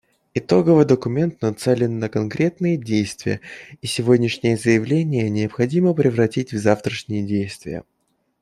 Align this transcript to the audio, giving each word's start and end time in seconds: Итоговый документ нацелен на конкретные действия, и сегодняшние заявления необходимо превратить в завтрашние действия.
Итоговый 0.33 0.85
документ 0.85 1.43
нацелен 1.43 1.99
на 1.99 2.09
конкретные 2.09 2.75
действия, 2.75 3.39
и 3.83 3.85
сегодняшние 3.85 4.57
заявления 4.57 5.29
необходимо 5.29 5.93
превратить 5.93 6.53
в 6.53 6.57
завтрашние 6.57 7.21
действия. 7.21 7.83